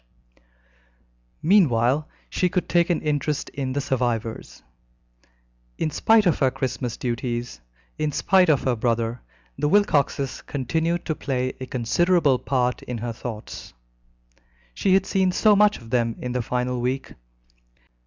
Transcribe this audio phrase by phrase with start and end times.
[1.43, 4.63] Meanwhile, she could take an interest in the survivors.
[5.77, 7.61] In spite of her Christmas duties,
[7.99, 9.21] in spite of her brother,
[9.59, 13.75] the Wilcoxes continued to play a considerable part in her thoughts.
[14.73, 17.13] She had seen so much of them in the final week.